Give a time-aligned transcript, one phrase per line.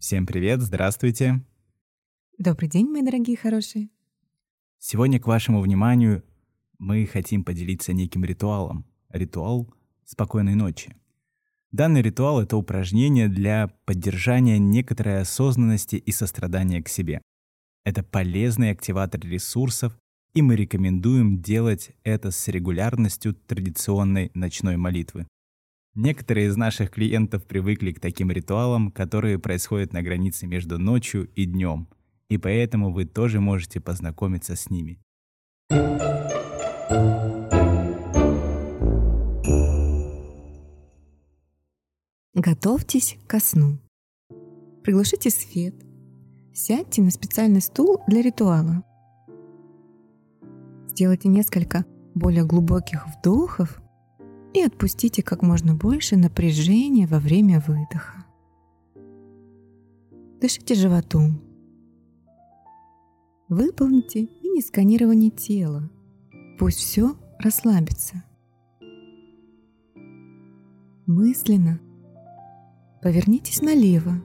[0.00, 1.44] Всем привет, здравствуйте.
[2.38, 3.90] Добрый день, мои дорогие хорошие.
[4.78, 6.24] Сегодня к вашему вниманию
[6.78, 8.86] мы хотим поделиться неким ритуалом.
[9.10, 9.70] Ритуал
[10.06, 10.96] спокойной ночи.
[11.70, 17.20] Данный ритуал— это упражнение для поддержания некоторой осознанности и сострадания к себе.
[17.84, 19.98] Это полезный активатор ресурсов,
[20.32, 25.26] и мы рекомендуем делать это с регулярностью традиционной ночной молитвы.
[25.96, 31.46] Некоторые из наших клиентов привыкли к таким ритуалам, которые происходят на границе между ночью и
[31.46, 31.88] днем,
[32.28, 35.00] и поэтому вы тоже можете познакомиться с ними.
[42.34, 43.78] Готовьтесь ко сну.
[44.84, 45.74] Приглушите свет.
[46.54, 48.84] Сядьте на специальный стул для ритуала.
[50.88, 53.80] Сделайте несколько более глубоких вдохов
[54.52, 58.24] и отпустите как можно больше напряжения во время выдоха.
[60.40, 61.40] Дышите животом.
[63.48, 65.90] Выполните мини-сканирование тела.
[66.58, 68.24] Пусть все расслабится.
[71.06, 71.80] Мысленно
[73.02, 74.22] повернитесь налево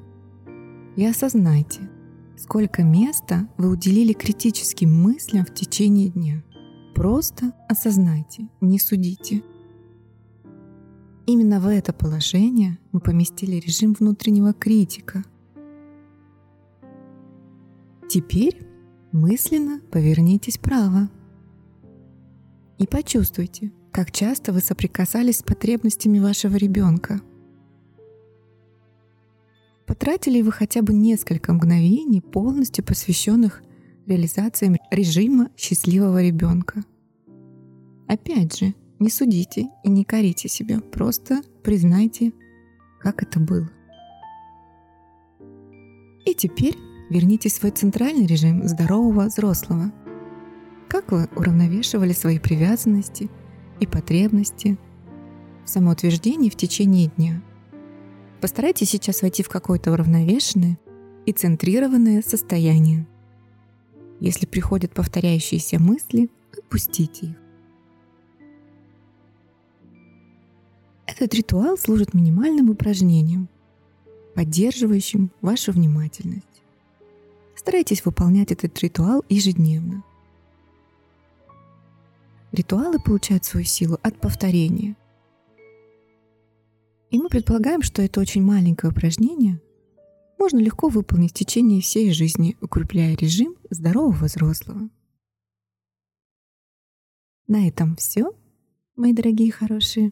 [0.95, 1.89] и осознайте,
[2.37, 6.43] сколько места вы уделили критическим мыслям в течение дня.
[6.93, 9.43] Просто осознайте, не судите–
[11.27, 15.23] Именно в это положение мы поместили режим внутреннего критика.
[18.07, 18.67] Теперь
[19.11, 21.09] мысленно повернитесь вправо
[22.77, 27.19] и почувствуйте, как часто вы соприкасались с потребностями вашего ребенка.
[29.87, 33.63] Потратили вы хотя бы несколько мгновений, полностью посвященных
[34.05, 36.83] реализации режима счастливого ребенка.
[38.07, 42.31] Опять же, не судите и не корите себя, просто признайте,
[42.99, 43.69] как это было.
[46.25, 46.77] И теперь
[47.09, 49.91] вернитесь в свой центральный режим здорового взрослого.
[50.87, 53.29] Как вы уравновешивали свои привязанности
[53.79, 54.77] и потребности
[55.65, 57.41] в самоутверждении в течение дня.
[58.41, 60.77] Постарайтесь сейчас войти в какое-то уравновешенное
[61.25, 63.07] и центрированное состояние.
[64.19, 67.44] Если приходят повторяющиеся мысли, отпустите их.
[71.25, 73.49] Этот ритуал служит минимальным упражнением,
[74.35, 76.45] поддерживающим вашу внимательность.
[77.55, 80.03] Старайтесь выполнять этот ритуал ежедневно.
[82.51, 84.95] Ритуалы получают свою силу от повторения.
[87.09, 89.59] И мы предполагаем, что это очень маленькое упражнение
[90.37, 94.91] можно легко выполнить в течение всей жизни, укрепляя режим здорового взрослого.
[97.47, 98.31] На этом все,
[98.95, 100.11] мои дорогие хорошие.